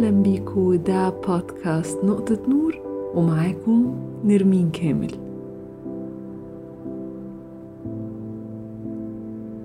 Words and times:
أهلا 0.00 0.22
بيكو 0.22 0.74
ده 0.74 1.10
بودكاست 1.10 2.04
نقطة 2.04 2.38
نور 2.48 2.78
ومعاكم 3.14 3.96
نرمين 4.24 4.70
كامل. 4.70 5.10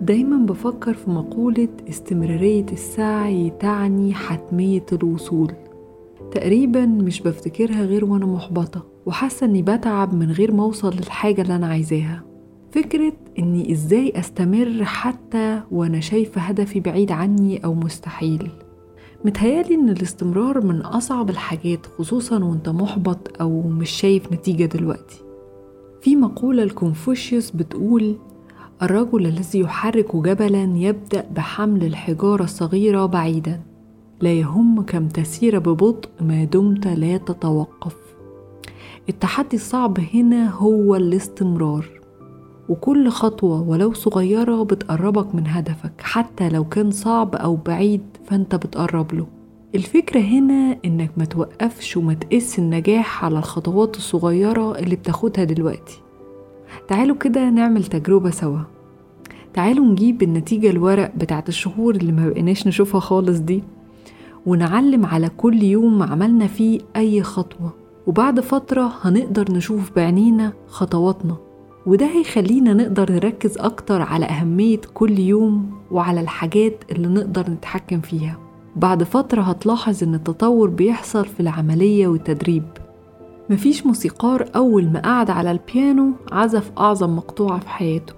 دايما 0.02 0.45
بفكر 0.45 0.93
في 0.93 1.09
مقولة 1.09 1.68
استمرارية 1.89 2.66
السعي 2.71 3.50
تعني 3.50 4.13
حتمية 4.13 4.86
الوصول. 4.93 5.52
تقريبا 6.32 6.86
مش 6.86 7.21
بفتكرها 7.21 7.86
غير 7.86 8.05
وأنا 8.05 8.25
محبطة 8.25 8.86
وحاسة 9.05 9.45
إني 9.45 9.61
بتعب 9.61 10.13
من 10.13 10.31
غير 10.31 10.52
ما 10.54 10.63
أوصل 10.63 10.93
للحاجة 10.95 11.41
اللي 11.41 11.55
أنا 11.55 11.67
عايزاها. 11.67 12.23
فكرة 12.71 13.13
إني 13.39 13.71
إزاي 13.71 14.13
أستمر 14.20 14.83
حتى 14.83 15.61
وأنا 15.71 15.99
شايفة 15.99 16.41
هدفي 16.41 16.79
بعيد 16.79 17.11
عني 17.11 17.65
أو 17.65 17.73
مستحيل. 17.73 18.50
متهيألي 19.25 19.75
إن 19.75 19.89
الاستمرار 19.89 20.65
من 20.65 20.82
أصعب 20.82 21.29
الحاجات 21.29 21.86
خصوصا 21.86 22.43
وأنت 22.43 22.70
محبط 22.70 23.42
أو 23.42 23.61
مش 23.61 23.89
شايف 23.89 24.32
نتيجة 24.32 24.66
دلوقتي. 24.66 25.21
في 26.02 26.16
مقولة 26.16 26.64
لكونفوشيوس 26.64 27.52
بتقول 27.52 28.16
الرجل 28.82 29.25
الذي 29.25 29.60
يحرك 29.60 30.16
جبلا 30.16 30.64
يبدأ 30.64 31.25
بحمل 31.36 31.83
الحجارة 31.83 32.44
الصغيرة 32.44 33.06
بعيدا. 33.06 33.61
لا 34.22 34.33
يهم 34.33 34.81
كم 34.81 35.08
تسير 35.08 35.59
ببطء 35.59 36.09
ما 36.22 36.44
دمت 36.44 36.88
لا 36.88 37.17
تتوقف. 37.17 37.95
التحدي 39.09 39.55
الصعب 39.55 39.97
هنا 40.14 40.50
هو 40.50 40.95
الاستمرار. 40.95 41.86
وكل 42.69 43.09
خطوة 43.09 43.61
ولو 43.69 43.94
صغيرة 43.94 44.64
بتقربك 44.64 45.36
من 45.36 45.47
هدفك 45.47 45.94
حتى 46.02 46.50
لو 46.50 46.64
كان 46.64 46.91
صعب 46.91 47.36
أو 47.36 47.55
بعيد 47.55 48.02
فأنت 48.25 48.55
بتقرب 48.55 49.14
له. 49.14 49.28
الفكرة 49.75 50.19
هنا 50.19 50.77
إنك 50.86 51.11
ما 51.17 51.25
توقفش 51.25 51.97
وما 51.97 52.13
تقيس 52.13 52.59
النجاح 52.59 53.25
على 53.25 53.38
الخطوات 53.39 53.97
الصغيرة 53.97 54.80
اللي 54.80 54.95
بتاخدها 54.95 55.43
دلوقتي. 55.43 56.02
تعالوا 56.88 57.16
كده 57.16 57.49
نعمل 57.49 57.83
تجربة 57.83 58.30
سوا. 58.30 58.59
تعالوا 59.53 59.86
نجيب 59.86 60.23
النتيجة 60.23 60.69
الورق 60.69 61.11
بتاعت 61.16 61.49
الشهور 61.49 61.95
اللي 61.95 62.11
ما 62.11 62.30
بقيناش 62.30 62.67
نشوفها 62.67 62.99
خالص 62.99 63.39
دي 63.39 63.63
ونعلم 64.45 65.05
على 65.05 65.30
كل 65.30 65.63
يوم 65.63 66.03
عملنا 66.03 66.47
فيه 66.47 66.80
أي 66.95 67.23
خطوة. 67.23 67.73
وبعد 68.08 68.39
فترة 68.39 68.93
هنقدر 69.02 69.52
نشوف 69.52 69.91
بعينينا 69.95 70.53
خطواتنا. 70.67 71.36
وده 71.86 72.05
هيخلينا 72.05 72.73
نقدر 72.73 73.11
نركز 73.11 73.58
أكتر 73.58 74.02
على 74.02 74.25
أهمية 74.25 74.81
كل 74.94 75.19
يوم 75.19 75.72
وعلى 75.92 76.22
الحاجات 76.22 76.83
اللي 76.92 77.08
نقدر 77.08 77.50
نتحكم 77.50 78.02
فيها. 78.02 78.38
بعد 78.75 79.03
فترة 79.03 79.42
هتلاحظ 79.42 80.03
إن 80.03 80.16
التطور 80.16 80.69
بيحصل 80.69 81.25
في 81.25 81.39
العملية 81.39 82.08
والتدريب. 82.08 82.64
مفيش 83.50 83.86
موسيقار 83.86 84.45
أول 84.55 84.89
ما 84.89 85.00
قعد 85.00 85.30
على 85.30 85.52
البيانو 85.52 86.11
عزف 86.31 86.72
أعظم 86.77 87.16
مقطوعة 87.16 87.59
في 87.59 87.69
حياته. 87.69 88.14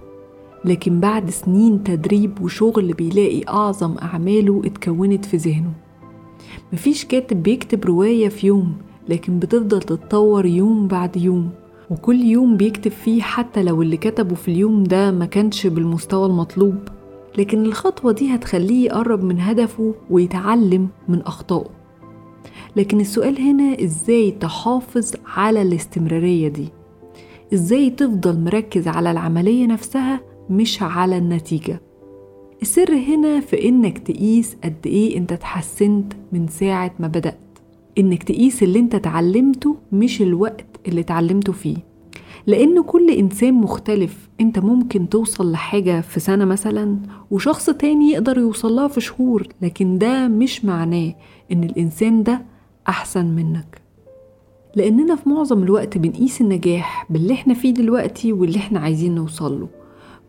لكن 0.66 1.00
بعد 1.00 1.30
سنين 1.30 1.84
تدريب 1.84 2.42
وشغل 2.42 2.94
بيلاقي 2.94 3.44
أعظم 3.48 3.96
أعماله 3.98 4.62
اتكونت 4.66 5.26
في 5.26 5.38
ذهنه. 5.38 5.74
مفيش 6.74 7.06
كاتب 7.06 7.44
بيكتب 7.44 7.86
رواية 7.86 8.30
في 8.30 8.48
يوم 8.48 8.74
لكن 9.10 9.40
بتفضل 9.40 9.82
تتطور 9.82 10.46
يوم 10.46 10.88
بعد 10.88 11.18
يوم. 11.18 11.50
وكل 11.90 12.22
يوم 12.22 12.58
بيكتب 12.58 12.92
فيه 12.92 13.22
حتى 13.22 13.64
لو 13.64 13.82
اللي 13.82 13.98
كتبه 13.98 14.36
في 14.36 14.48
اليوم 14.48 14.84
ده 14.84 15.12
ما 15.12 15.26
كانش 15.26 15.68
بالمستوى 15.68 16.26
المطلوب. 16.26 16.76
لكن 17.38 17.66
الخطوة 17.66 18.12
دي 18.12 18.36
هتخليه 18.36 18.86
يقرب 18.86 19.24
من 19.24 19.40
هدفه 19.40 19.94
ويتعلم 20.10 20.88
من 21.08 21.22
أخطائه. 21.22 21.70
لكن 22.76 23.00
السؤال 23.00 23.42
هنا 23.42 23.84
إزاي 23.84 24.32
تحافظ 24.32 25.12
على 25.36 25.62
الاستمرارية 25.62 26.48
دي؟ 26.48 26.70
إزاي 27.54 27.90
تفضل 27.90 28.40
مركز 28.44 28.88
على 28.88 29.12
العملية 29.12 29.66
نفسها 29.68 30.20
مش 30.50 30.82
على 30.84 31.18
النتيجة؟ 31.18 31.82
السر 32.62 32.96
هنا 32.96 33.40
في 33.40 33.70
إنك 33.70 33.98
تقيس 33.98 34.58
قد 34.64 34.76
إيه 34.86 35.18
أنت 35.18 35.32
اتحسنت 35.32 36.14
من 36.32 36.48
ساعة 36.48 36.92
ما 37.00 37.08
بدأت. 37.08 37.40
إنك 37.98 38.24
تقيس 38.24 38.64
اللي 38.64 38.80
أنت 38.80 38.96
اتعلمته 38.96 39.76
مش 39.92 40.22
الوقت 40.22 40.66
اللي 40.88 41.02
اتعلمته 41.02 41.54
فيه. 41.54 41.78
لأن 42.48 42.84
كل 42.84 43.10
إنسان 43.12 43.54
مختلف 43.54 44.30
أنت 44.42 44.60
ممكن 44.60 45.10
توصل 45.10 45.52
لحاجة 45.52 46.02
في 46.02 46.20
سنة 46.20 46.46
مثلا 46.46 46.98
وشخص 47.32 47.66
تاني 47.70 48.12
يقدر 48.12 48.38
يوصلها 48.38 48.88
في 48.88 49.02
شهور 49.02 49.48
لكن 49.62 49.98
ده 49.98 50.28
مش 50.28 50.66
معناه 50.66 51.16
إن 51.52 51.64
الإنسان 51.64 52.24
ده 52.24 52.42
أحسن 52.88 53.26
منك. 53.26 53.82
لأننا 54.76 55.16
في 55.16 55.30
معظم 55.30 55.64
الوقت 55.64 55.98
بنقيس 55.98 56.42
النجاح 56.42 57.06
باللي 57.10 57.34
إحنا 57.34 57.54
فيه 57.54 57.74
دلوقتي 57.74 58.34
واللي 58.34 58.58
إحنا 58.58 58.80
عايزين 58.80 59.16
نوصله 59.16 59.68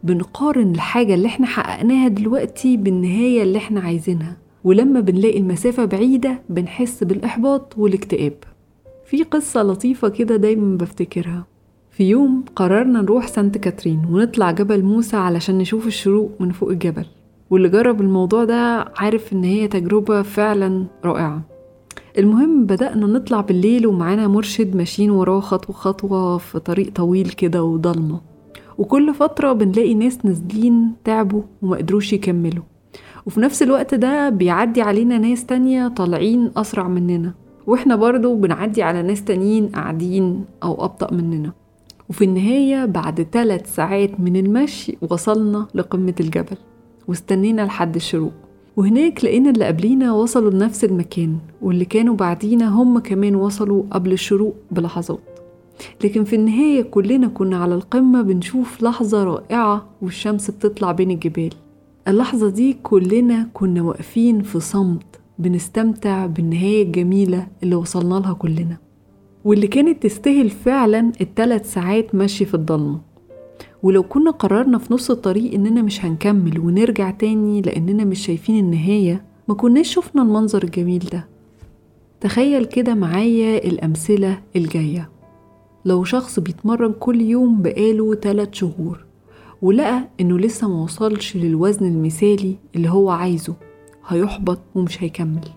بنقارن 0.03 0.71
الحاجة 0.71 1.15
اللي 1.15 1.27
إحنا 1.29 1.47
حققناها 1.47 2.09
دلوقتي 2.09 2.77
بالنهاية 2.77 3.43
اللي 3.43 3.59
إحنا 3.59 3.81
عايزينها. 3.81 4.37
ولما 4.65 5.01
بنلاقي 5.01 5.39
المسافة 5.39 5.85
بعيدة 5.85 6.43
بنحس 6.49 7.05
بالإحباط 7.05 7.79
والاكتئاب. 7.79 8.33
في 9.11 9.23
قصة 9.23 9.63
لطيفة 9.63 10.09
كده 10.09 10.37
دايما 10.37 10.77
بفتكرها. 10.77 11.45
في 11.91 12.05
يوم 12.05 12.45
قررنا 12.57 13.03
نروح 13.03 13.27
سانت 13.27 13.59
كاترين 13.59 14.03
ونطلع 14.11 14.51
جبل 14.51 14.83
موسى 14.83 15.17
علشان 15.17 15.59
نشوف 15.59 15.87
الشروق 15.87 16.31
من 16.41 16.51
فوق 16.51 16.71
الجبل. 16.71 17.05
واللي 17.51 17.69
جرب 17.69 18.01
الموضوع 18.01 18.45
ده 18.45 18.85
عارف 18.97 19.33
إن 19.33 19.45
هي 19.45 19.69
تجربة 19.69 20.23
فعلا 20.23 20.85
رائعة. 21.05 21.43
المهم 22.19 22.65
بدأنا 22.67 23.07
نطلع 23.07 23.41
بالليل 23.41 23.87
ومعانا 23.87 24.29
مرشد 24.29 24.77
ماشيين 24.77 25.11
وراه 25.11 25.41
خطوة 25.41 25.77
خطوة 25.77 26.39
في 26.39 26.59
طريق 26.59 26.93
طويل 26.95 27.29
كده 27.29 27.63
وضلمة. 27.63 28.21
وكل 28.79 29.15
فترة 29.15 29.53
بنلاقي 29.53 29.95
ناس 29.95 30.25
نازلين 30.25 30.93
تعبوا 31.05 31.43
وما 31.63 31.77
قدروش 31.77 32.13
يكملوا. 32.13 32.65
وفي 33.27 33.41
نفس 33.41 33.63
الوقت 33.63 33.95
ده 33.95 34.29
بيعدي 34.29 34.83
علينا 34.83 35.19
ناس 35.19 35.47
تانية 35.47 35.89
طالعين 35.89 36.51
أسرع 36.57 36.89
مننا. 36.89 37.35
وإحنا 37.69 37.97
برضو 37.97 38.35
بنعدي 38.35 38.83
على 38.83 39.03
ناس 39.03 39.25
تانيين 39.25 39.69
قاعدين 39.69 40.45
أو 40.63 40.85
أبطأ 40.85 41.15
مننا. 41.15 41.53
وفي 42.11 42.25
النهاية 42.25 42.85
بعد 42.85 43.27
ثلاث 43.33 43.75
ساعات 43.75 44.21
من 44.21 44.37
المشي 44.37 44.99
وصلنا 45.11 45.67
لقمة 45.75 46.15
الجبل 46.21 46.57
واستنينا 47.09 47.63
لحد 47.63 47.95
الشروق. 47.95 48.33
وهناك 48.77 49.25
لقينا 49.25 49.51
اللي 49.51 49.65
قبلينا 49.65 50.13
وصلوا 50.13 50.51
لنفس 50.51 50.85
المكان 50.85 51.39
واللي 51.63 51.85
كانوا 51.85 52.17
بعدينا 52.17 52.69
هم 52.69 52.99
كمان 52.99 53.35
وصلوا 53.35 53.83
قبل 53.91 54.13
الشروق 54.13 54.55
بلحظات. 54.71 55.21
لكن 56.05 56.25
في 56.25 56.37
النهاية 56.37 56.83
كلنا 56.83 57.29
كنا 57.29 57.57
على 57.57 57.75
القمة 57.75 58.23
بنشوف 58.23 58.83
لحظة 58.83 59.25
رائعة 59.25 59.87
والشمس 60.03 60.51
بتطلع 60.51 60.93
بين 60.93 61.11
الجبال. 61.11 61.51
اللحظة 62.09 62.51
دي 62.51 62.77
كلنا 62.83 63.49
كنا 63.55 63.83
واقفين 63.83 64.43
في 64.43 64.61
صمت. 64.61 65.21
بنستمتع 65.39 66.27
بالنهاية 66.27 66.83
الجميلة 66.83 67.47
اللي 67.63 67.75
وصلنا 67.75 68.15
لها 68.15 68.33
كلنا. 68.33 68.77
واللي 69.45 69.67
كانت 69.67 70.03
تستاهل 70.03 70.51
فعلا 70.51 71.13
الثلاث 71.21 71.73
ساعات 71.73 72.15
مشي 72.15 72.45
في 72.45 72.55
الضلمة. 72.55 73.01
ولو 73.83 74.03
كنا 74.03 74.31
قررنا 74.31 74.79
في 74.79 74.95
نص 74.95 75.11
الطريق 75.11 75.55
إننا 75.55 75.83
مش 75.83 76.05
هنكمل 76.05 76.59
ونرجع 76.59 77.11
تاني 77.11 77.61
لأننا 77.63 78.05
مش 78.05 78.27
شايفين 78.27 78.59
النهاية 78.65 79.25
ما 79.49 79.55
كناش 79.55 79.95
شفنا 79.95 80.23
المنظر 80.23 80.63
الجميل 80.63 81.09
ده. 81.13 81.29
تخيل 82.21 82.65
كده 82.65 82.95
معايا 82.95 83.65
الأمثلة 83.65 84.41
الجاية. 84.57 85.09
لو 85.85 86.05
شخص 86.05 86.39
بيتمرن 86.41 86.93
كل 86.93 87.21
يوم 87.21 87.63
بقاله 87.63 88.15
3 88.15 88.55
شهور 88.55 89.05
ولقى 89.63 90.09
إنه 90.21 90.39
لسه 90.39 90.69
ما 90.69 90.83
وصلش 90.83 91.37
للوزن 91.37 91.87
المثالي 91.87 92.57
اللي 92.77 92.89
هو 92.91 93.11
عايزه 93.11 93.55
هيحبط 94.09 94.59
ومش 94.75 95.03
هيكمل. 95.03 95.49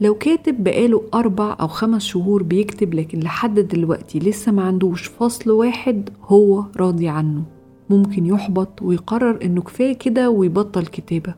لو 0.00 0.14
كاتب 0.14 0.64
بقاله 0.64 1.02
أربع 1.14 1.56
أو 1.60 1.68
خمس 1.68 2.04
شهور 2.04 2.42
بيكتب 2.42 2.94
لكن 2.94 3.20
لحد 3.20 3.60
دلوقتي 3.60 4.18
لسه 4.18 4.52
ما 4.52 4.62
عندوش 4.62 5.06
فصل 5.06 5.50
واحد 5.50 6.10
هو 6.24 6.64
راضي 6.76 7.08
عنه. 7.08 7.42
ممكن 7.90 8.26
يحبط 8.26 8.82
ويقرر 8.82 9.38
إنه 9.44 9.62
كفاية 9.62 9.92
كده 9.92 10.30
ويبطل 10.30 10.86
كتابة. 10.86 11.34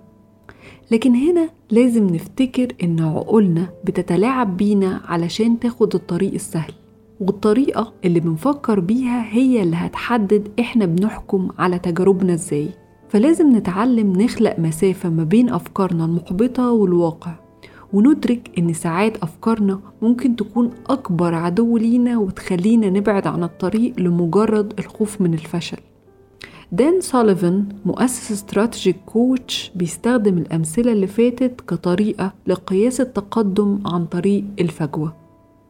لكن 0.90 1.14
هنا 1.14 1.48
لازم 1.70 2.06
نفتكر 2.06 2.68
إن 2.82 3.00
عقولنا 3.00 3.68
بتتلاعب 3.84 4.56
بينا 4.56 5.00
علشان 5.04 5.58
تاخد 5.58 5.94
الطريق 5.94 6.32
السهل. 6.34 6.72
والطريقة 7.20 7.92
اللي 8.04 8.20
بنفكر 8.20 8.80
بيها 8.80 9.24
هي 9.34 9.62
اللي 9.62 9.76
هتحدد 9.76 10.48
إحنا 10.60 10.86
بنحكم 10.86 11.48
على 11.58 11.78
تجاربنا 11.78 12.34
إزاي. 12.34 12.68
فلازم 13.12 13.56
نتعلم 13.56 14.12
نخلق 14.22 14.58
مسافة 14.58 15.08
ما 15.08 15.24
بين 15.24 15.48
أفكارنا 15.50 16.04
المحبطة 16.04 16.72
والواقع 16.72 17.34
وندرك 17.92 18.50
إن 18.58 18.72
ساعات 18.72 19.16
أفكارنا 19.16 19.80
ممكن 20.02 20.36
تكون 20.36 20.70
أكبر 20.86 21.34
عدو 21.34 21.76
لينا 21.76 22.18
وتخلينا 22.18 22.90
نبعد 22.90 23.26
عن 23.26 23.44
الطريق 23.44 24.00
لمجرد 24.00 24.72
الخوف 24.78 25.20
من 25.20 25.34
الفشل. 25.34 25.76
دان 26.72 27.00
سوليفان 27.00 27.64
مؤسس 27.84 28.32
استراتيجيك 28.32 28.96
كوتش 29.06 29.72
بيستخدم 29.74 30.38
الأمثلة 30.38 30.92
اللي 30.92 31.06
فاتت 31.06 31.60
كطريقة 31.60 32.32
لقياس 32.46 33.00
التقدم 33.00 33.78
عن 33.86 34.04
طريق 34.06 34.44
الفجوة. 34.60 35.14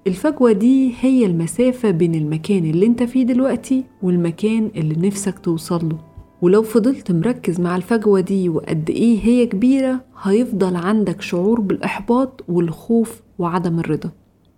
الفجوة 0.06 0.52
دي 0.52 0.94
هي 1.00 1.26
المسافة 1.26 1.90
بين 1.90 2.14
المكان 2.14 2.64
اللي 2.64 2.86
انت 2.86 3.02
فيه 3.02 3.22
دلوقتي 3.22 3.84
والمكان 4.02 4.70
اللي 4.76 5.06
نفسك 5.08 5.38
توصله 5.38 6.11
ولو 6.42 6.62
فضلت 6.62 7.12
مركز 7.12 7.60
مع 7.60 7.76
الفجوة 7.76 8.20
دي 8.20 8.48
وقد 8.48 8.90
إيه 8.90 9.20
هي 9.24 9.46
كبيرة 9.46 10.00
هيفضل 10.22 10.76
عندك 10.76 11.20
شعور 11.20 11.60
بالإحباط 11.60 12.44
والخوف 12.48 13.22
وعدم 13.38 13.78
الرضا. 13.78 14.10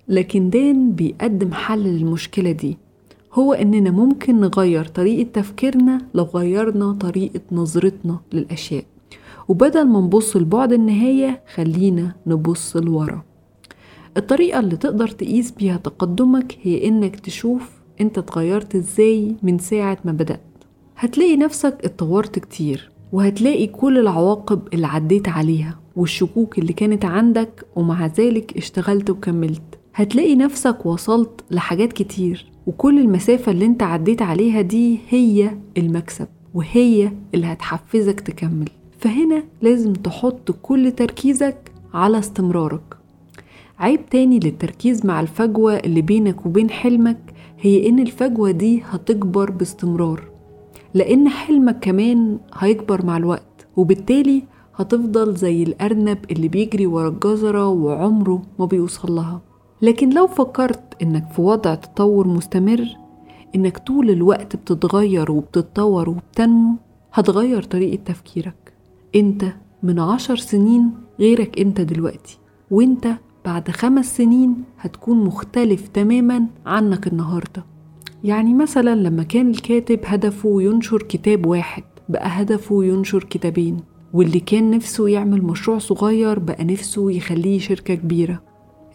لكن 0.09 0.51
دان 0.51 0.93
بيقدم 0.93 1.53
حل 1.53 1.79
للمشكلة 1.83 2.53
دي. 2.53 2.79
هو 3.33 3.53
إننا 3.53 3.91
ممكن 3.91 4.41
نغير 4.41 4.85
طريقة 4.85 5.29
تفكيرنا 5.33 6.01
لو 6.15 6.25
غيرنا 6.25 6.93
طريقة 6.93 7.41
نظرتنا 7.53 8.19
للأشياء. 8.33 8.85
وبدل 9.49 9.85
ما 9.87 10.01
نبص 10.01 10.37
لبعد 10.37 10.73
النهاية 10.73 11.43
خلينا 11.55 12.15
نبص 12.27 12.77
لورا. 12.77 13.23
الطريقة 14.17 14.61
اللي 14.61 14.77
تقدر 14.77 15.09
تقيس 15.09 15.51
بيها 15.51 15.77
تقدمك 15.77 16.59
هي 16.63 16.89
إنك 16.89 17.21
تشوف 17.21 17.71
أنت 18.01 18.19
اتغيرت 18.19 18.75
إزاي 18.75 19.37
من 19.43 19.59
ساعة 19.59 19.99
ما 20.05 20.13
بدأت. 20.13 20.41
هتلاقي 20.97 21.37
نفسك 21.37 21.79
اتطورت 21.85 22.39
كتير 22.39 22.91
وهتلاقي 23.13 23.67
كل 23.67 23.99
العواقب 23.99 24.61
اللي 24.75 24.87
عديت 24.87 25.29
عليها 25.29 25.79
والشكوك 25.97 26.59
اللي 26.59 26.73
كانت 26.73 27.05
عندك 27.05 27.67
ومع 27.77 28.07
ذلك 28.07 28.57
اشتغلت 28.57 29.11
وكملت. 29.11 29.63
هتلاقي 29.95 30.35
نفسك 30.37 30.87
وصلت 30.87 31.41
لحاجات 31.51 31.93
كتير 31.93 32.47
وكل 32.67 32.99
المسافة 33.01 33.53
اللي 33.53 33.65
انت 33.67 33.83
عديت 33.83 34.23
عليها 34.23 34.61
دي 34.61 34.99
هي 35.09 35.51
المكسب 35.79 36.27
وهي 36.55 37.13
اللي 37.35 37.47
هتحفزك 37.47 38.21
تكمل. 38.21 38.69
فهنا 38.99 39.43
لازم 39.63 39.93
تحط 39.93 40.51
كل 40.63 40.93
تركيزك 40.93 41.73
على 41.95 42.19
استمرارك. 42.19 42.97
عيب 43.79 44.07
تاني 44.11 44.39
للتركيز 44.41 45.07
مع 45.07 45.21
الفجوة 45.21 45.77
اللي 45.77 46.03
بينك 46.03 46.47
وبين 46.47 46.71
حلمك 46.71 47.19
هي 47.61 47.89
إن 47.89 47.99
الفجوة 47.99 48.51
دي 48.51 48.83
هتكبر 48.91 49.51
باستمرار. 49.51 50.34
لأن 50.95 51.29
حلمك 51.29 51.79
كمان 51.81 52.39
هيكبر 52.55 53.07
مع 53.07 53.17
الوقت 53.17 53.67
وبالتالي 53.77 54.43
هتفضل 54.77 55.35
زي 55.35 55.63
الأرنب 55.63 56.19
اللي 56.31 56.49
بيجري 56.49 56.87
ورا 56.87 57.09
الجزرة 57.09 57.69
وعمره 57.69 58.43
ما 58.59 58.65
بيوصل 58.67 59.13
لها. 59.15 59.41
لكن 59.83 60.11
لو 60.15 60.27
فكرت 60.27 61.03
إنك 61.03 61.29
في 61.33 61.43
وضع 61.43 61.75
تطور 61.75 62.29
مستمر 62.29 62.85
إنك 63.55 63.79
طول 63.79 64.11
الوقت 64.11 64.57
بتتغير 64.57 65.33
وبتتطور 65.33 66.11
وبتنمو 66.11 66.77
هتغير 67.13 67.63
طريقة 67.63 68.03
تفكيرك. 68.05 68.73
أنت 69.15 69.45
من 69.83 69.99
عشر 69.99 70.37
سنين 70.37 70.91
غيرك 71.21 71.59
أنت 71.61 71.81
دلوقتي 71.81 72.39
وأنت 72.71 73.09
بعد 73.45 73.71
خمس 73.71 74.17
سنين 74.17 74.65
هتكون 74.79 75.25
مختلف 75.25 75.89
تماما 75.89 76.47
عنك 76.67 77.07
النهارده. 77.07 77.65
يعني 78.25 78.55
مثلا 78.55 78.95
لما 78.95 79.23
كان 79.23 79.51
الكاتب 79.51 80.01
هدفه 80.05 80.63
ينشر 80.63 81.03
كتاب 81.03 81.47
واحد 81.47 81.83
بقى 82.09 82.29
هدفه 82.29 82.85
ينشر 82.85 83.25
كتابين 83.25 83.77
واللي 84.13 84.41
كان 84.41 84.71
نفسه 84.71 85.09
يعمل 85.09 85.43
مشروع 85.43 85.79
صغير 85.79 86.39
بقى 86.39 86.65
نفسه 86.65 87.11
يخليه 87.11 87.59
شركة 87.59 87.95
كبيرة. 87.95 88.43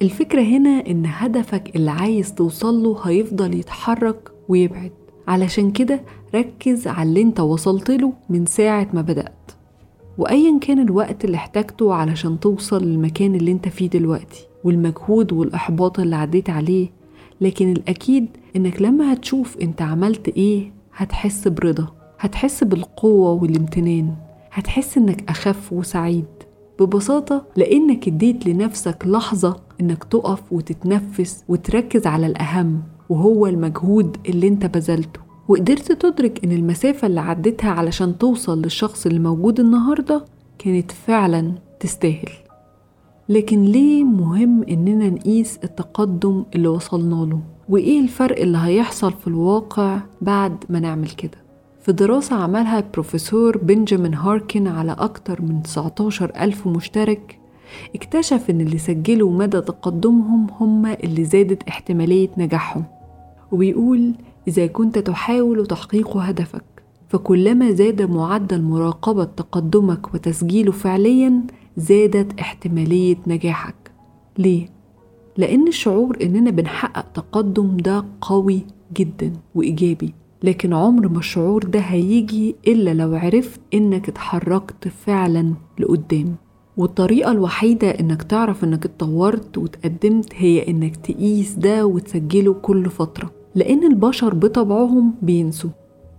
الفكرة 0.02 0.42
هنا 0.42 0.84
إن 0.88 1.04
هدفك 1.06 1.76
اللي 1.76 1.92
عايز 1.92 2.34
توصله 2.36 3.00
هيفضل 3.04 3.54
يتحرك 3.54 4.32
ويبعد. 4.50 4.92
علشان 5.28 5.72
كده 5.72 6.02
ركز 6.36 6.88
على 6.88 7.10
اللي 7.10 7.22
أنت 7.22 7.40
وصلت 7.40 7.92
له 7.92 8.14
من 8.30 8.46
ساعة 8.46 8.88
ما 8.94 9.02
بدأت. 9.02 9.52
وأيا 10.18 10.60
كان 10.62 10.80
الوقت 10.80 11.26
اللي 11.26 11.38
احتاجته 11.38 11.94
علشان 11.94 12.40
توصل 12.40 12.84
للمكان 12.84 13.36
اللي 13.36 13.52
أنت 13.52 13.68
فيه 13.68 13.90
دلوقتي 13.90 14.48
والمجهود 14.64 15.34
والإحباط 15.34 16.00
اللي 16.00 16.16
عديت 16.16 16.50
عليه 16.50 16.90
لكن 17.42 17.72
الأكيد 17.72 18.28
إنك 18.56 18.82
لما 18.82 19.14
هتشوف 19.14 19.58
أنت 19.58 19.82
عملت 19.82 20.28
إيه 20.28 20.72
هتحس 20.96 21.48
برضا 21.48 21.88
هتحس 22.20 22.64
بالقوة 22.64 23.32
والامتنان 23.32 24.16
هتحس 24.52 24.98
إنك 24.98 25.30
أخف 25.30 25.74
وسعيد. 25.74 26.26
ببساطة 26.80 27.46
لأنك 27.56 28.08
اديت 28.08 28.48
لنفسك 28.48 29.04
لحظة 29.08 29.56
إنك 29.82 30.04
تقف 30.04 30.54
وتتنفس 30.54 31.44
وتركز 31.48 32.08
على 32.08 32.28
الأهم 32.28 32.84
وهو 33.10 33.48
المجهود 33.48 34.18
اللي 34.30 34.48
أنت 34.48 34.66
بذلته. 34.66 35.20
وقدرت 35.48 35.92
تدرك 35.92 36.44
إن 36.44 36.52
المسافة 36.52 37.08
اللي 37.08 37.20
عديتها 37.20 37.70
علشان 37.72 38.18
توصل 38.18 38.62
للشخص 38.62 39.06
اللي 39.06 39.20
موجود 39.20 39.60
النهاردة 39.60 40.26
كانت 40.60 40.92
فعلا 40.92 41.52
تستاهل. 41.80 42.30
لكن 43.30 43.64
ليه 43.64 44.04
مهم 44.04 44.64
إننا 44.64 45.10
نقيس 45.10 45.60
التقدم 45.64 46.44
اللي 46.56 46.68
وصلنا 46.68 47.16
له؟ 47.26 47.40
وإيه 47.70 48.00
الفرق 48.02 48.40
اللي 48.42 48.58
هيحصل 48.58 49.14
في 49.14 49.28
الواقع 49.28 50.00
بعد 50.22 50.64
ما 50.70 50.80
نعمل 50.80 51.10
كده؟ 51.10 51.38
في 51.82 51.92
دراسة 51.92 52.36
عملها 52.36 52.80
البروفيسور 52.80 53.58
بنجامين 53.58 54.14
هاركن 54.14 54.68
على 54.68 54.92
أكتر 54.92 55.42
من 55.42 55.62
19 55.64 56.32
ألف 56.40 56.68
مشترك 56.68 57.40
اكتشف 57.96 58.50
إن 58.50 58.62
اللي 58.62 58.78
سجلوا 58.78 59.32
مدى 59.32 59.62
تقدمهم 59.62 60.48
هم 60.60 60.86
اللي 60.86 61.24
زادت 61.26 61.64
احتمالية 61.64 62.30
نجاحهم. 62.38 62.84
وبيقول 63.52 64.14
إذا 64.48 64.68
كنت 64.68 64.98
تحاول 64.98 65.66
تحقيق 65.66 66.18
هدفك 66.18 66.64
فكلما 67.08 67.72
زاد 67.72 68.02
معدل 68.02 68.62
مراقبة 68.62 69.24
تقدمك 69.24 70.14
وتسجيله 70.14 70.72
فعليا 70.72 71.42
زادت 71.80 72.40
احتمالية 72.40 73.18
نجاحك. 73.28 73.76
ليه؟ 74.38 74.70
لأن 75.38 75.68
الشعور 75.68 76.18
إننا 76.22 76.52
بنحقق 76.52 77.06
تقدم 77.14 77.78
ده 77.78 78.06
قوي 78.22 78.62
جدا 78.98 79.34
وإيجابي 79.56 80.14
لكن 80.44 80.74
عمر 80.74 81.08
ما 81.08 81.20
الشعور 81.20 81.64
ده 81.64 81.80
هيجي 81.80 82.56
إلا 82.68 82.94
لو 82.94 83.16
عرفت 83.16 83.60
إنك 83.74 84.10
اتحركت 84.10 84.88
فعلا 84.88 85.54
لقدام. 85.80 86.36
والطريقة 86.78 87.32
الوحيدة 87.32 87.90
إنك 87.90 88.24
تعرف 88.24 88.64
إنك 88.64 88.86
اتطورت 88.86 89.58
وتقدمت 89.58 90.34
هي 90.36 90.68
إنك 90.68 90.96
تقيس 90.96 91.54
ده 91.54 91.86
وتسجله 91.86 92.54
كل 92.54 92.90
فترة 92.90 93.32
لأن 93.56 93.84
البشر 93.84 94.34
بطبعهم 94.34 95.14
بينسوا. 95.22 95.70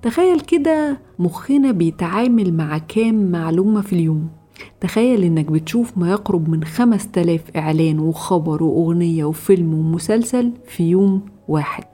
تخيل 0.03 0.41
كده 0.41 0.99
مخنا 1.19 1.73
بيتعامل 1.73 2.55
مع 2.55 2.79
كام 2.79 3.31
معلومة 3.31 3.81
في 3.81 3.93
اليوم. 3.93 4.29
تخيل 4.81 5.25
إنك 5.25 5.45
بتشوف 5.53 5.99
ما 5.99 6.11
يقرب 6.11 6.49
من 6.49 6.65
خمس 6.65 7.09
تلاف 7.09 7.43
إعلان 7.57 7.99
وخبر 7.99 8.63
وأغنية 8.63 9.25
وفيلم 9.25 9.75
ومسلسل 9.75 10.53
في 10.67 10.91
يوم 10.91 11.21
واحد. 11.49 11.85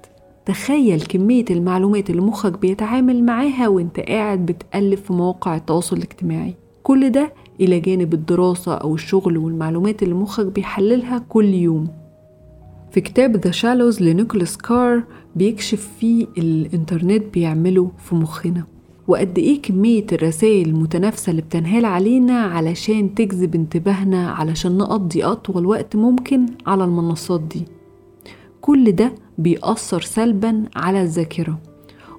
تخيل 0.47 1.01
كمية 1.01 1.45
المعلومات 1.51 2.11
اللي 2.11 2.23
مخك 2.23 2.59
بيتعامل 2.59 3.25
معاها 3.25 3.69
وإنت 3.69 4.01
قاعد 4.01 4.47
بتقلب 4.47 4.99
في 4.99 5.13
مواقع 5.13 5.57
التواصل 5.57 5.97
الاجتماعي. 5.97 6.55
كل 6.83 7.11
ده 7.11 7.33
إلى 7.61 7.81
جانب 7.81 8.15
الدراسة 8.15 8.75
أو 8.75 8.95
الشغل 8.95 9.39
والمعلومات 9.39 10.03
اللي 10.03 10.15
مخك 10.15 10.47
بيحللها 10.47 11.19
كل 11.29 11.55
يوم. 11.55 11.89
في 12.91 13.01
كتاب 13.01 13.37
The 13.37 13.51
Shallows 13.51 14.03
لنيكولاس 14.03 14.57
كار 14.57 15.03
بيكشف 15.37 15.89
فيه 16.01 16.27
الإنترنت 16.39 17.35
بيعمله 17.35 17.91
في 17.99 18.15
مخنا. 18.15 18.65
وقد 19.09 19.39
إيه 19.39 19.63
كمية 19.63 20.07
الرسائل 20.13 20.69
المتنافسة 20.69 21.31
اللي 21.31 21.43
بتنهال 21.43 21.85
علينا 21.85 22.41
علشان 22.41 23.15
تجذب 23.15 23.55
انتباهنا 23.55 24.31
علشان 24.31 24.79
نقضي 24.79 25.25
أطول 25.25 25.67
وقت 25.67 25.97
ممكن 25.97 26.47
على 26.67 26.85
المنصات 26.85 27.41
دي. 27.41 27.65
كل 28.61 28.93
ده 28.93 29.13
بيأثر 29.39 30.01
سلبا 30.01 30.65
على 30.77 31.03
الذاكرة 31.03 31.59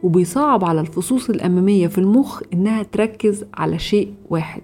وبيصعب 0.03 0.63
على 0.65 0.82
الفصوص 0.82 1.29
الأمامية 1.29 1.88
في 1.88 1.98
المخ 1.98 2.41
إنها 2.53 2.84
تركز 2.84 3.46
على 3.53 3.79
شيء 3.79 4.13
واحد. 4.29 4.62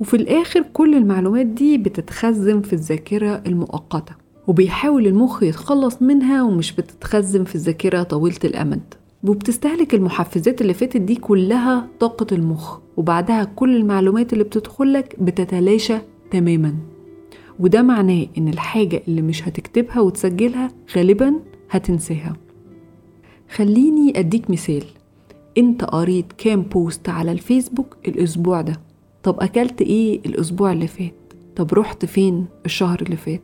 وفي 0.00 0.14
الآخر 0.16 0.62
كل 0.72 0.94
المعلومات 0.94 1.46
دي 1.46 1.78
بتتخزن 1.78 2.60
في 2.60 2.72
الذاكرة 2.72 3.42
المؤقتة 3.46 4.12
وبيحاول 4.46 5.06
المخ 5.06 5.42
يتخلص 5.42 6.02
منها 6.02 6.42
ومش 6.42 6.72
بتتخزن 6.72 7.44
في 7.44 7.54
الذاكرة 7.54 8.02
طويلة 8.02 8.38
الأمد. 8.44 8.94
وبتستهلك 9.24 9.94
المحفزات 9.94 10.60
اللي 10.60 10.74
فاتت 10.74 10.96
دي 11.00 11.14
كلها 11.14 11.88
طاقة 12.00 12.26
المخ 12.32 12.78
وبعدها 12.96 13.44
كل 13.44 13.76
المعلومات 13.76 14.32
اللي 14.32 14.44
بتدخلك 14.44 15.16
بتتلاشى 15.20 15.98
تماما. 16.30 16.74
وده 17.60 17.82
معناه 17.82 18.26
إن 18.38 18.48
الحاجة 18.48 19.02
اللي 19.08 19.22
مش 19.22 19.48
هتكتبها 19.48 20.00
وتسجلها 20.00 20.70
غالبا 20.96 21.34
هتنساها. 21.70 22.36
خليني 23.54 24.18
أديك 24.18 24.50
مثال. 24.50 24.84
أنت 25.58 25.84
قريت 25.84 26.32
كام 26.38 26.62
بوست 26.62 27.08
على 27.08 27.32
الفيسبوك 27.32 27.96
الأسبوع 28.08 28.60
ده؟ 28.60 28.80
طب 29.22 29.40
أكلت 29.40 29.82
إيه 29.82 30.20
الأسبوع 30.26 30.72
اللي 30.72 30.86
فات؟ 30.86 31.14
طب 31.56 31.74
رحت 31.74 32.04
فين 32.04 32.46
الشهر 32.66 33.02
اللي 33.02 33.16
فات؟ 33.16 33.42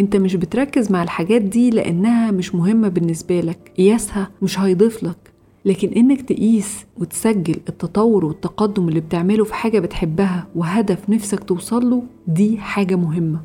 انت 0.00 0.16
مش 0.16 0.34
بتركز 0.36 0.92
مع 0.92 1.02
الحاجات 1.02 1.42
دي 1.42 1.70
لانها 1.70 2.30
مش 2.30 2.54
مهمة 2.54 2.88
بالنسبة 2.88 3.40
لك. 3.40 3.72
قياسها 3.78 4.30
مش 4.42 4.60
هيضيف 4.60 5.02
لك. 5.04 5.16
لكن 5.64 5.88
إنك 5.88 6.22
تقيس 6.22 6.84
وتسجل 6.98 7.56
التطور 7.68 8.24
والتقدم 8.24 8.88
اللي 8.88 9.00
بتعمله 9.00 9.44
في 9.44 9.54
حاجة 9.54 9.78
بتحبها 9.78 10.46
وهدف 10.54 11.10
نفسك 11.10 11.44
توصله 11.44 12.02
دي 12.26 12.58
حاجة 12.58 12.96
مهمة. 12.96 13.40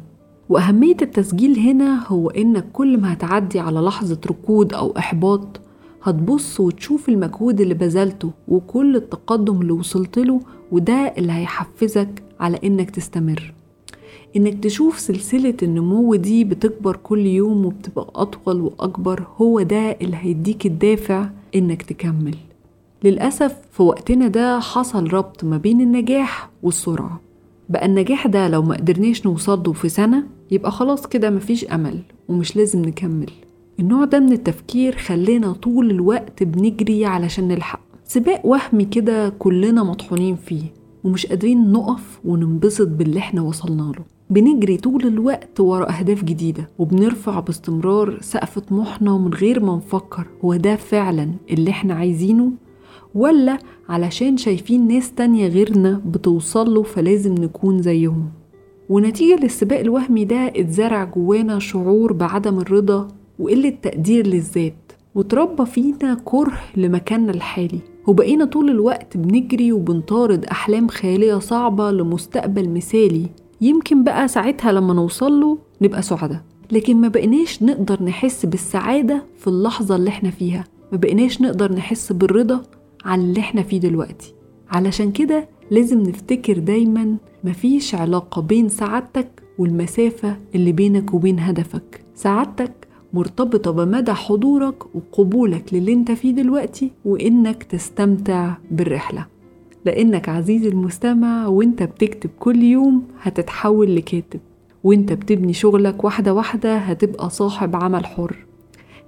وأهمية 0.50 0.98
التسجيل 1.02 1.60
هنا 1.60 2.08
هو 2.08 2.30
إنك 2.30 2.66
كل 2.74 2.98
ما 3.02 3.14
هتعدي 3.14 3.60
على 3.60 3.80
لحظة 3.80 4.20
ركود 4.28 4.74
أو 4.74 4.94
إحباط 4.98 5.60
هتبص 6.04 6.60
وتشوف 6.60 7.10
المجهود 7.10 7.62
اللي 7.62 7.74
بذلته 7.74 8.32
وكل 8.48 8.96
التقدم 8.96 9.62
اللي 9.62 9.72
وصلت 9.72 10.20
له 10.20 10.40
وده 10.72 11.14
اللي 11.18 11.34
هيحفزك 11.34 12.24
على 12.40 12.60
إنك 12.64 12.90
تستمر. 12.92 13.54
إنك 14.36 14.64
تشوف 14.64 15.00
سلسلة 15.00 15.54
النمو 15.64 16.16
دي 16.16 16.44
بتكبر 16.44 16.96
كل 16.96 17.26
يوم 17.26 17.66
وبتبقى 17.66 18.08
أطول 18.16 18.62
وأكبر 18.62 19.28
هو 19.38 19.62
ده 19.62 19.92
اللي 20.02 20.18
هيديك 20.22 20.66
الدافع 20.66 21.30
إنك 21.56 21.82
تكمل. 21.82 22.36
للأسف 23.04 23.56
في 23.72 23.84
وقتنا 23.84 24.28
ده 24.28 24.60
حصل 24.60 25.08
ربط 25.14 25.44
ما 25.44 25.58
بين 25.58 25.82
النجاح 25.82 26.50
والسرعة. 26.64 27.22
بقى 27.70 27.86
النجاح 27.86 28.28
ده 28.28 28.48
لو 28.48 28.62
ما 28.62 28.76
قدرناش 28.76 29.26
نوصله 29.26 29.74
في 29.74 29.90
سنة 29.90 30.24
يبقى 30.52 30.72
خلاص 30.72 31.08
كده 31.08 31.30
مفيش 31.30 31.66
أمل 31.66 32.00
ومش 32.30 32.56
لازم 32.56 32.82
نكمل. 32.82 33.30
النوع 33.80 34.06
ده 34.06 34.20
من 34.20 34.32
التفكير 34.32 34.96
خلينا 34.98 35.52
طول 35.54 35.92
الوقت 35.92 36.44
بنجري 36.44 37.06
علشان 37.06 37.48
نلحق. 37.48 37.80
سباق 38.06 38.46
وهمي 38.46 38.86
كده 38.86 39.30
كلنا 39.30 39.84
مطحونين 39.84 40.36
فيه 40.36 40.64
ومش 41.04 41.26
قادرين 41.26 41.72
نقف 41.72 42.20
وننبسط 42.26 42.88
باللي 42.88 43.20
إحنا 43.20 43.42
وصلنا 43.42 43.82
له. 43.98 44.15
بنجري 44.30 44.78
طول 44.78 45.06
الوقت 45.08 45.60
ورا 45.60 46.00
أهداف 46.00 46.24
جديدة 46.24 46.70
وبنرفع 46.80 47.40
باستمرار 47.40 48.18
سقف 48.22 48.60
طموحنا 48.60 49.18
من 49.18 49.34
غير 49.34 49.60
ما 49.64 49.76
نفكر 49.76 50.28
هو 50.46 50.56
ده 50.56 50.76
فعلا 50.76 51.30
اللي 51.52 51.72
إحنا 51.72 51.94
عايزينه؟ 51.94 52.52
ولا 53.16 53.58
علشان 53.90 54.38
شايفين 54.38 54.88
ناس 54.88 55.12
تانية 55.14 55.48
غيرنا 55.48 56.02
بتوصله 56.06 56.84
فلازم 56.84 57.34
نكون 57.34 57.82
زيهم؟ 57.82 58.30
ونتيجة 58.90 59.40
للسباق 59.44 59.80
الوهمي 59.80 60.26
ده 60.26 60.48
اتزرع 60.56 61.04
جوانا 61.04 61.60
شعور 61.60 62.14
بعدم 62.14 62.60
الرضا 62.60 63.08
وقلة 63.40 63.70
تقدير 63.70 64.28
للذات 64.28 64.92
وتربى 65.16 65.66
فينا 65.66 66.22
كره 66.26 66.58
لمكاننا 66.78 67.32
الحالي. 67.32 67.80
وبقينا 68.08 68.46
طول 68.46 68.70
الوقت 68.70 69.18
بنجري 69.18 69.72
وبنطارد 69.72 70.46
أحلام 70.46 70.88
خيالية 70.88 71.40
صعبة 71.40 71.92
لمستقبل 71.92 72.70
مثالي 72.70 73.26
يمكن 73.66 74.04
بقى 74.04 74.28
ساعتها 74.28 74.72
لما 74.72 74.94
نوصله 74.94 75.58
نبقى 75.82 76.02
سعداء. 76.02 76.42
لكن 76.72 77.02
ما 77.02 77.08
بقيناش 77.08 77.64
نقدر 77.64 78.04
نحس 78.04 78.46
بالسعادة 78.46 79.24
في 79.38 79.48
اللحظة 79.48 79.96
اللي 79.96 80.10
إحنا 80.10 80.30
فيها. 80.30 80.64
ما 80.92 80.98
بقيناش 80.98 81.42
نقدر 81.42 81.72
نحس 81.74 82.12
بالرضا 82.12 82.62
على 83.06 83.22
اللي 83.22 83.40
إحنا 83.40 83.64
فيه 83.64 83.80
دلوقتي. 83.80 84.34
علشان 84.70 85.12
كده 85.12 85.48
لازم 85.72 86.02
نفتكر 86.02 86.58
دايما 86.60 87.16
مفيش 87.44 87.96
علاقة 87.96 88.42
بين 88.42 88.70
سعادتك 88.70 89.28
والمسافة 89.58 90.38
اللي 90.56 90.72
بينك 90.72 91.14
وبين 91.14 91.40
هدفك. 91.40 92.02
سعادتك 92.16 92.72
مرتبطة 93.14 93.72
بمدى 93.72 94.14
حضورك 94.14 94.96
وقبولك 94.96 95.74
للي 95.74 95.94
انت 95.94 96.12
فيه 96.12 96.32
دلوقتي 96.32 96.92
وإنك 97.06 97.64
تستمتع 97.64 98.54
بالرحلة. 98.72 99.26
لأنك 99.86 100.30
عزيزي 100.30 100.68
المستمع 100.68 101.48
وإنت 101.48 101.84
بتكتب 101.84 102.30
كل 102.40 102.64
يوم 102.64 103.04
هتتحول 103.22 103.96
لكاتب. 103.96 104.40
وإنت 104.84 105.14
بتبني 105.14 105.54
شغلك 105.54 106.04
واحدة 106.04 106.34
واحدة 106.34 106.78
هتبقى 106.78 107.30
صاحب 107.30 107.76
عمل 107.76 108.06
حر. 108.06 108.36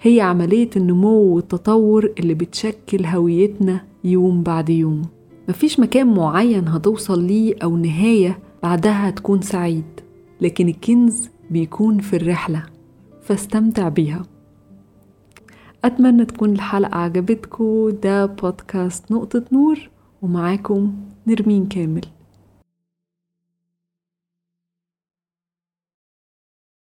هي 0.01 0.21
عملية 0.21 0.69
النمو 0.75 1.35
والتطور 1.35 2.11
اللي 2.19 2.33
بتشكل 2.33 3.05
هويتنا 3.05 3.81
يوم 4.03 4.43
بعد 4.43 4.69
يوم. 4.69 5.01
مفيش 5.49 5.79
مكان 5.79 6.13
معين 6.13 6.67
هتوصل 6.67 7.23
ليه 7.23 7.55
أو 7.63 7.77
نهاية 7.77 8.39
بعدها 8.63 9.09
هتكون 9.09 9.41
سعيد 9.41 9.83
لكن 10.41 10.67
الكنز 10.67 11.29
بيكون 11.51 11.99
في 11.99 12.15
الرحلة. 12.15 12.63
فاستمتع 13.21 13.89
بيها. 13.89 14.23
أتمنى 15.85 16.25
تكون 16.25 16.51
الحلقة 16.53 16.97
عجبتكم 16.97 17.89
ده 18.03 18.25
بودكاست 18.25 19.11
نقطة 19.11 19.43
نور. 19.51 19.89
ومعاكم 20.21 20.93
نرمين 21.27 21.65
كامل. 21.65 22.01